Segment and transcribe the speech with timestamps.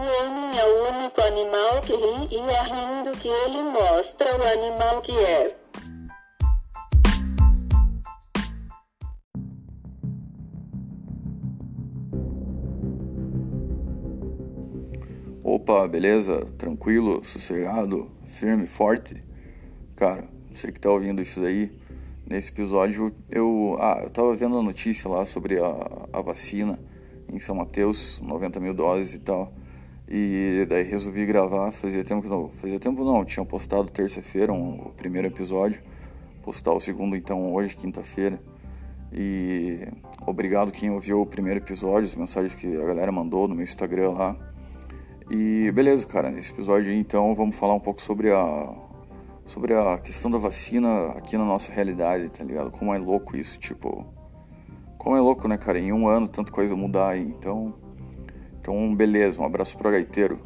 [0.00, 5.02] homem é o único animal que ri e é rindo que ele mostra o animal
[5.02, 5.56] que é.
[15.42, 16.46] Opa, beleza?
[16.56, 19.22] Tranquilo, sossegado, firme, forte?
[19.96, 21.70] Cara, você que tá ouvindo isso daí,
[22.26, 23.76] nesse episódio eu.
[23.80, 26.78] Ah, eu tava vendo a notícia lá sobre a, a vacina
[27.32, 29.52] em São Mateus, 90 mil doses e tal.
[30.10, 32.48] E daí resolvi gravar, fazia tempo que não.
[32.48, 35.80] Fazia tempo não, tinha postado terça-feira um, o primeiro episódio.
[36.42, 38.40] Postar o segundo então hoje, quinta-feira.
[39.12, 39.86] E
[40.26, 44.10] obrigado quem ouviu o primeiro episódio, as mensagens que a galera mandou no meu Instagram
[44.10, 44.36] lá.
[45.30, 48.74] E beleza, cara, nesse episódio então vamos falar um pouco sobre a
[49.44, 52.70] sobre a questão da vacina aqui na nossa realidade, tá ligado?
[52.70, 54.06] Como é louco isso, tipo,
[54.98, 55.78] como é louco, né, cara?
[55.78, 57.22] Em um ano tanta coisa mudar aí.
[57.22, 57.74] Então,
[58.60, 60.36] então beleza, um abraço pro gaiteiro.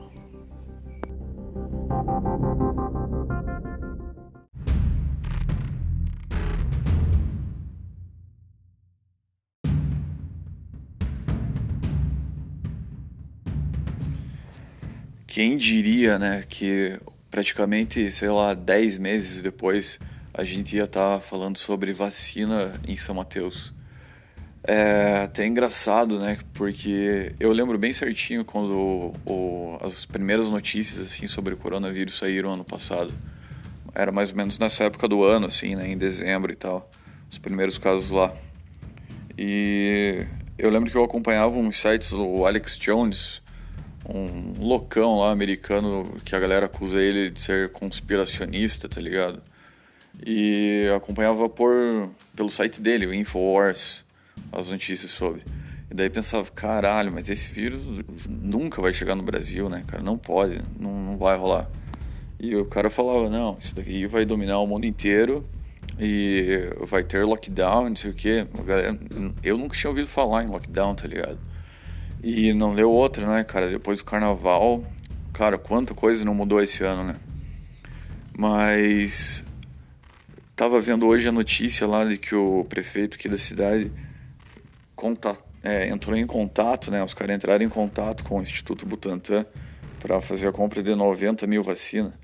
[15.26, 16.96] Quem diria, né, que
[17.28, 19.98] praticamente, sei lá, 10 meses depois
[20.32, 23.73] a gente ia estar tá falando sobre vacina em São Mateus.
[24.66, 26.38] É até engraçado, né?
[26.54, 32.16] Porque eu lembro bem certinho quando o, o, as primeiras notícias assim sobre o coronavírus
[32.16, 33.12] saíram ano passado.
[33.94, 35.86] Era mais ou menos nessa época do ano, assim, né?
[35.86, 36.90] Em dezembro e tal.
[37.30, 38.34] Os primeiros casos lá.
[39.36, 40.24] E
[40.56, 43.42] eu lembro que eu acompanhava uns sites do Alex Jones,
[44.08, 49.42] um loucão lá americano que a galera acusa ele de ser conspiracionista, tá ligado?
[50.24, 54.03] E acompanhava por pelo site dele, o Infowars
[54.52, 55.42] as notícias sobre.
[55.90, 57.82] E daí pensava, caralho, mas esse vírus
[58.28, 60.02] nunca vai chegar no Brasil, né, cara?
[60.02, 61.70] Não pode, não, não vai rolar.
[62.38, 65.46] E o cara falava, não, isso daqui vai dominar o mundo inteiro
[65.98, 68.46] e vai ter lockdown, não sei o quê.
[69.42, 71.38] Eu nunca tinha ouvido falar em lockdown, tá ligado?
[72.22, 73.70] E não deu outra, né, cara?
[73.70, 74.84] Depois do carnaval,
[75.32, 77.16] cara, quanta coisa não mudou esse ano, né?
[78.36, 79.44] Mas
[80.56, 83.92] tava vendo hoje a notícia lá de que o prefeito aqui da cidade
[85.04, 87.04] contato, é, entrou em contato, né?
[87.04, 89.44] Os caras entraram em contato com o Instituto Butantan
[90.00, 92.14] para fazer a compra de 90 mil vacinas.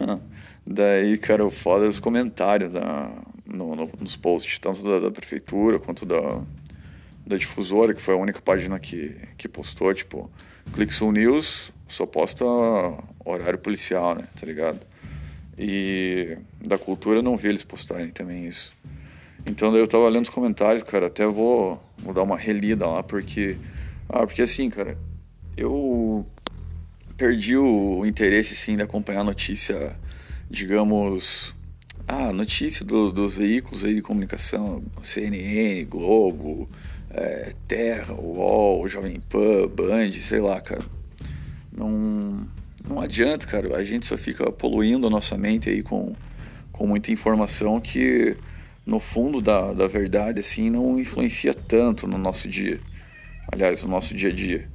[0.66, 3.12] Daí, cara, o foda é os comentários da,
[3.44, 6.40] no, no, nos posts, tanto da, da, prefeitura quanto da,
[7.26, 10.30] da difusora, que foi a única página que, que postou, tipo,
[10.72, 12.42] Clicksul News só posta
[13.22, 14.80] horário policial, né, tá ligado?
[15.58, 18.72] E da cultura eu não vi eles postarem também isso.
[19.46, 23.56] Então eu tava lendo os comentários, cara, até vou, vou dar uma relida lá, porque.
[24.08, 24.96] Ah, porque assim, cara,
[25.56, 26.26] eu
[27.16, 29.96] perdi o interesse assim de acompanhar a notícia,
[30.50, 31.54] digamos.
[32.06, 36.68] Ah, notícia do, dos veículos aí de comunicação, CNN, Globo,
[37.10, 40.84] é, Terra, UOL, Jovem Pan, Band, sei lá, cara.
[41.72, 42.46] Não,
[42.86, 43.76] não adianta, cara.
[43.76, 46.14] A gente só fica poluindo a nossa mente aí com,
[46.72, 48.36] com muita informação que
[48.86, 52.80] no fundo da, da verdade, assim, não influencia tanto no nosso dia.
[53.50, 54.68] Aliás, no nosso dia a dia.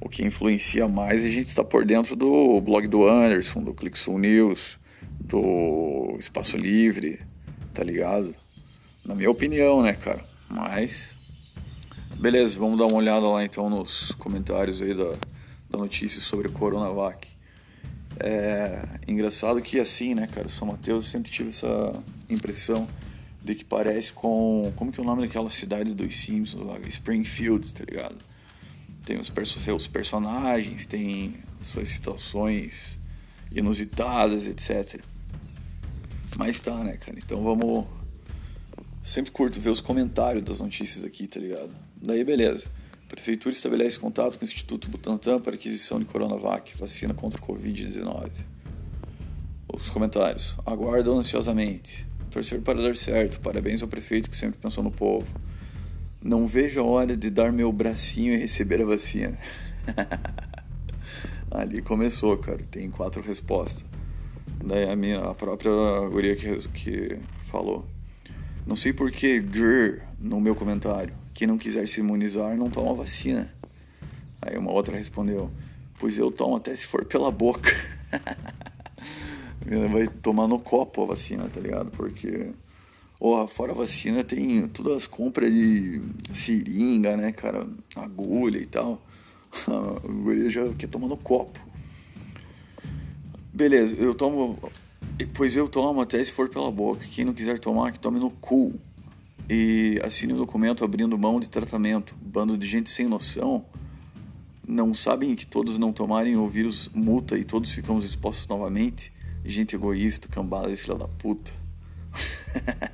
[0.00, 3.72] O que influencia mais a gente estar tá por dentro do blog do Anderson, do
[3.72, 4.78] ClickSul News,
[5.18, 7.20] do Espaço Livre,
[7.72, 8.34] tá ligado?
[9.04, 10.24] Na minha opinião, né, cara?
[10.48, 11.16] Mas.
[12.16, 15.12] Beleza, vamos dar uma olhada lá então nos comentários aí da,
[15.68, 17.28] da notícia sobre o Coronavac.
[18.18, 21.92] É engraçado que assim, né, cara, São Mateus eu sempre tive essa
[22.28, 22.88] impressão
[23.46, 24.72] de que parece com.
[24.74, 26.78] Como que é o nome daquela cidade dos Simpsons lá?
[26.88, 28.16] Springfield, tá ligado?
[29.04, 32.98] Tem os, seus personagens, tem suas situações
[33.52, 35.00] inusitadas, etc.
[36.36, 37.16] Mas tá, né, cara?
[37.18, 37.86] Então vamos.
[39.04, 41.70] Sempre curto ver os comentários das notícias aqui, tá ligado?
[42.02, 42.66] Daí, beleza.
[43.08, 48.30] Prefeitura estabelece contato com o Instituto Butantan para aquisição de Coronavac, vacina contra a Covid-19.
[49.72, 50.56] Os comentários.
[50.66, 52.04] Aguardam ansiosamente.
[52.36, 53.40] Torcer para dar certo.
[53.40, 55.26] Parabéns ao prefeito que sempre pensou no povo.
[56.22, 59.38] Não vejo a hora de dar meu bracinho e receber a vacina.
[61.50, 62.58] Ali começou, cara.
[62.70, 63.86] Tem quatro respostas.
[64.62, 65.70] Daí a minha a própria
[66.10, 67.18] guria que, que
[67.50, 67.88] falou.
[68.66, 71.14] Não sei por que grr no meu comentário.
[71.32, 73.50] Quem não quiser se imunizar não toma vacina.
[74.42, 75.50] Aí uma outra respondeu:
[75.98, 77.72] Pois eu tomo até se for pela boca.
[79.90, 81.90] vai tomar no copo a vacina, tá ligado?
[81.90, 82.50] Porque,
[83.20, 86.02] ó, fora a vacina tem todas as compras de
[86.32, 87.66] seringa, né, cara?
[87.94, 89.02] Agulha e tal.
[90.04, 91.58] o já quer tomar no copo.
[93.52, 94.58] Beleza, eu tomo.
[95.32, 97.04] Pois eu tomo até se for pela boca.
[97.10, 98.74] Quem não quiser tomar, que tome no cu.
[99.48, 102.14] E assine o um documento abrindo mão de tratamento.
[102.20, 103.64] Bando de gente sem noção.
[104.68, 109.12] Não sabem que todos não tomarem o vírus multa e todos ficamos expostos novamente.
[109.46, 111.52] Gente egoísta, cambada de filha da puta.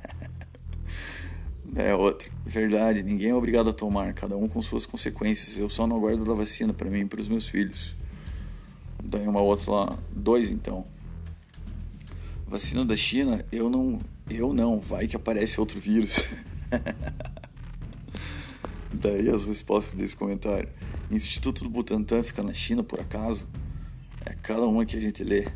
[1.75, 2.29] é outra.
[2.45, 5.57] Verdade, ninguém é obrigado a tomar, cada um com suas consequências.
[5.57, 7.95] Eu só não aguardo da vacina para mim e para os meus filhos.
[9.03, 10.85] Daí uma outra lá, dois então.
[12.47, 13.99] Vacina da China, eu não,
[14.29, 16.19] eu não, vai que aparece outro vírus.
[18.93, 20.69] Daí as respostas desse comentário.
[21.09, 23.47] Instituto do Butantan fica na China por acaso?
[24.23, 25.47] É cada uma que a gente lê.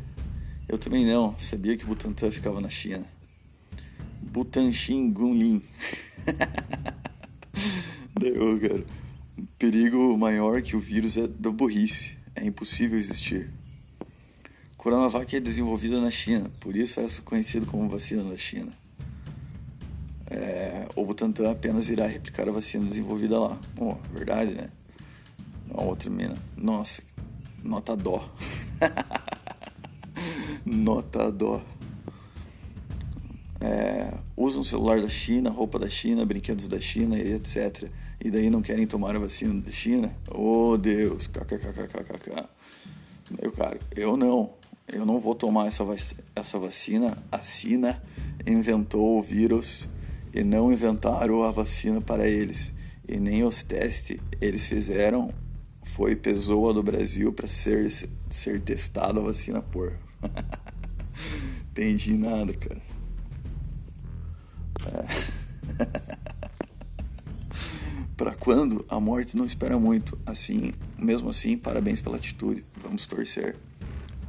[0.68, 3.06] Eu também não, sabia que Butantan ficava na China.
[4.20, 5.62] Butanshin Gunlin.
[8.20, 8.84] Daí, eu, cara,
[9.58, 12.18] perigo maior que o vírus é da burrice.
[12.36, 13.48] É impossível existir.
[14.76, 18.70] Coronavac é desenvolvida na China, por isso é conhecido como vacina da China.
[20.30, 23.58] É, o Butantan apenas irá replicar a vacina desenvolvida lá.
[23.80, 24.68] Oh, verdade, né?
[25.70, 26.36] Uma outra mina.
[26.56, 27.02] Nossa,
[27.64, 28.30] nota dó.
[30.68, 31.62] nota dó.
[33.60, 37.90] É, usam celular da China, roupa da China, brinquedos da China e etc.
[38.20, 40.12] E daí não querem tomar a vacina da China?
[40.30, 42.48] Oh Deus, kkkkkkk.
[43.40, 44.50] Meu caro, eu não.
[44.90, 46.00] Eu não vou tomar essa, vac
[46.34, 47.16] essa vacina.
[47.30, 48.02] A China
[48.46, 49.88] inventou o vírus
[50.32, 52.72] e não inventaram a vacina para eles.
[53.06, 55.32] E nem os testes eles fizeram.
[55.82, 57.90] Foi pessoa do Brasil para ser,
[58.30, 59.92] ser testada a vacina por.
[61.70, 62.80] Entendi nada, cara.
[64.86, 66.18] É.
[68.18, 70.18] para quando a morte não espera muito.
[70.26, 72.64] Assim, mesmo assim, parabéns pela atitude.
[72.82, 73.56] Vamos torcer.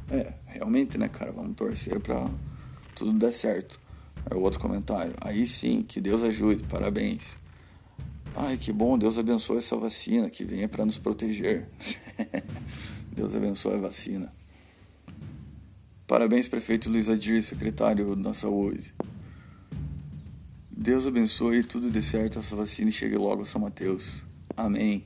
[0.08, 1.32] É, realmente, né, cara?
[1.32, 2.30] Vamos torcer para
[2.94, 3.80] tudo dar certo.
[4.30, 5.14] É o outro comentário.
[5.20, 6.62] Aí sim, que Deus ajude.
[6.64, 7.36] Parabéns.
[8.36, 8.96] Ai, que bom.
[8.96, 11.68] Deus abençoe essa vacina que venha para nos proteger.
[13.12, 14.32] Deus abençoe a vacina.
[16.10, 18.92] Parabéns, prefeito Luiz Adir, secretário da Saúde.
[20.68, 24.20] Deus abençoe e tudo dê certo, essa vacina chegue logo a São Mateus.
[24.56, 25.04] Amém.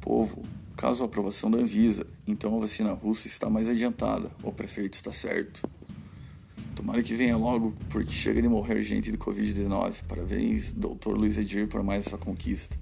[0.00, 0.42] Povo,
[0.76, 4.32] caso a aprovação da Anvisa, então a vacina russa está mais adiantada.
[4.42, 5.62] O prefeito está certo.
[6.74, 10.02] Tomara que venha logo, porque chega de morrer gente de Covid-19.
[10.08, 12.76] Parabéns, doutor Luiz Edir, por mais essa conquista.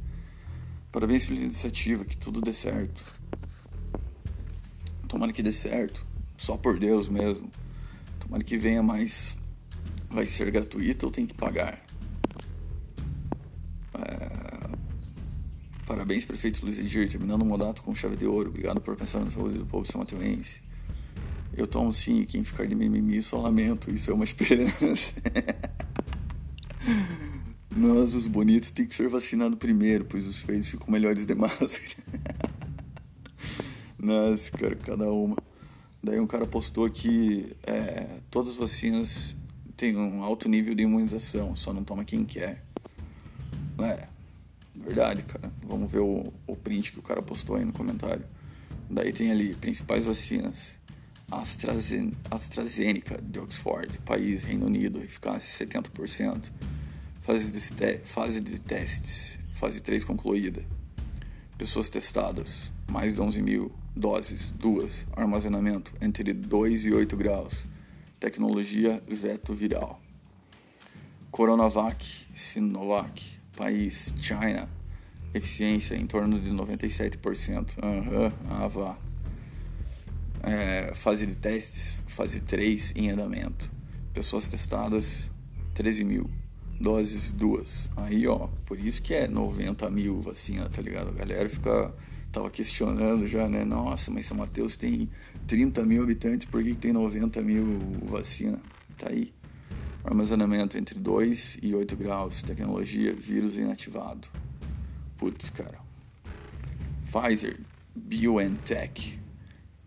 [0.91, 3.05] Parabéns pela iniciativa, que tudo dê certo.
[5.07, 6.14] Tomara que dê certo,
[6.45, 7.51] só por Deus mesmo.
[8.21, 9.37] Tomara que venha mais
[10.11, 11.83] vai ser gratuita ou tem que pagar?
[13.95, 14.45] É...
[15.87, 18.51] Parabéns, prefeito Luiz Edir, terminando o mandato com chave de ouro.
[18.51, 20.61] Obrigado por pensar na saúde do povo são-mateus.
[21.57, 25.13] Eu tomo sim, quem ficar de mimimi só lamento, isso é uma esperança.
[27.75, 31.97] Nós, os bonitos, tem que ser vacinado primeiro, pois os feios ficam melhores de máscara.
[33.99, 35.37] Nossa, cara, cada uma.
[36.05, 39.35] Daí um cara postou que é, todas as vacinas
[39.75, 42.63] tem um alto nível de imunização, só não toma quem quer.
[43.79, 44.07] É,
[44.75, 45.51] verdade, cara.
[45.63, 48.23] Vamos ver o, o print que o cara postou aí no comentário.
[48.91, 50.75] Daí tem ali, principais vacinas.
[51.31, 56.53] AstraZen AstraZeneca de Oxford, país, Reino Unido, eficácia 70%.
[57.23, 60.63] Fase de, fase de testes, fase 3 concluída.
[61.57, 65.07] Pessoas testadas, mais de 11 mil doses, duas.
[65.13, 67.67] Armazenamento entre 2 e 8 graus
[68.25, 70.01] tecnologia veto-viral.
[71.31, 74.67] Coronavac, Sinovac, país, China,
[75.35, 77.77] eficiência em torno de 97%.
[77.83, 78.99] Aham, uhum, vá.
[80.43, 83.71] É, fase de testes, fase 3 em andamento.
[84.15, 85.31] Pessoas testadas,
[85.75, 86.31] 13 mil.
[86.81, 87.91] Doses, duas.
[87.95, 91.11] Aí, ó, por isso que é 90 mil vacina, tá ligado?
[91.11, 91.93] A galera fica
[92.35, 93.65] tava questionando já, né?
[93.65, 95.09] Nossa, mas São Mateus tem
[95.47, 98.61] 30 mil habitantes, por que, que tem 90 mil vacina?
[98.99, 99.33] Tá aí.
[100.03, 102.43] Armazenamento entre 2 e 8 graus.
[102.43, 104.29] Tecnologia, vírus inativado.
[105.17, 105.79] Putz, cara.
[107.05, 107.59] Pfizer,
[107.95, 109.19] BioNTech.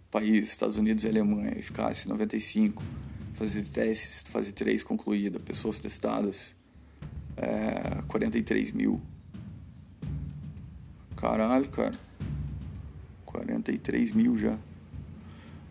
[0.10, 1.54] País, Estados Unidos e Alemanha.
[1.58, 2.82] Eficácia 95.
[3.34, 5.40] Fase testes, fase 3 concluída.
[5.40, 6.56] Pessoas testadas,
[7.36, 9.02] é, 43 mil.
[11.16, 12.07] Caralho, cara.
[13.38, 14.58] 43 mil já.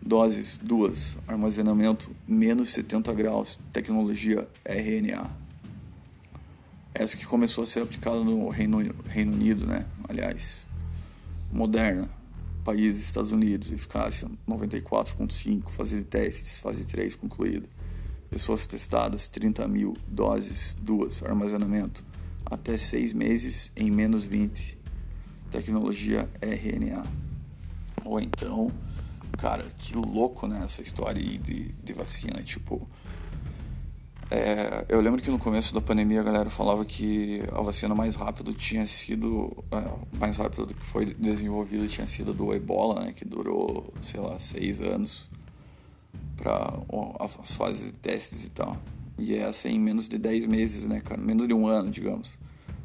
[0.01, 5.29] Doses duas, armazenamento menos 70 graus, tecnologia RNA.
[6.93, 9.85] Essa que começou a ser aplicada no Reino, Reino Unido, né?
[10.07, 10.65] Aliás,
[11.51, 12.09] Moderna,
[12.63, 17.67] países Estados Unidos, eficácia 94,5, fase de testes, fase 3 concluída.
[18.29, 22.03] Pessoas testadas, 30 mil doses, duas, armazenamento,
[22.45, 24.77] até seis meses em menos 20.
[25.51, 27.26] Tecnologia RNA.
[28.07, 28.71] Ou então,
[29.37, 32.87] cara, que louco, né, essa história aí de, de vacina, tipo...
[34.29, 38.17] É, eu lembro que no começo da pandemia a galera falava que a vacina mais
[38.17, 43.23] rápido tinha sido é, mais rápido que foi desenvolvida tinha sido do Ebola, né, que
[43.23, 45.29] durou sei lá seis anos
[46.35, 46.73] para
[47.19, 48.77] as fases de testes e tal.
[49.17, 51.19] E essa em menos de 10 meses, né, cara?
[51.19, 52.33] Menos de um ano, digamos.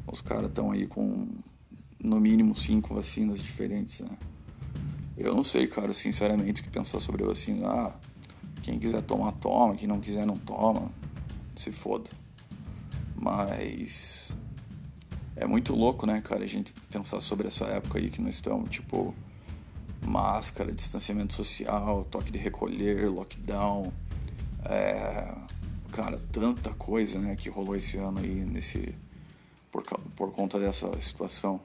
[0.07, 1.27] Os caras estão aí com
[2.03, 4.09] no mínimo cinco vacinas diferentes, né?
[5.17, 7.67] Eu não sei, cara, sinceramente, o que pensar sobre a vacina.
[7.67, 7.93] Ah,
[8.61, 9.75] quem quiser tomar, toma.
[9.75, 10.89] Quem não quiser, não toma.
[11.55, 12.09] Se foda.
[13.15, 14.35] Mas.
[15.35, 18.69] É muito louco, né, cara, a gente pensar sobre essa época aí que nós estamos,
[18.69, 19.15] tipo
[20.05, 23.91] máscara, distanciamento social, toque de recolher, lockdown,
[24.65, 25.33] é,
[25.91, 28.93] cara, tanta coisa, né, que rolou esse ano aí nesse
[29.71, 29.83] por,
[30.15, 31.59] por conta dessa situação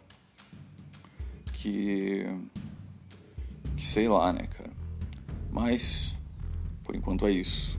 [1.53, 2.25] que
[3.79, 4.71] que sei lá, né, cara.
[5.53, 6.17] Mas
[6.83, 7.78] por enquanto é isso.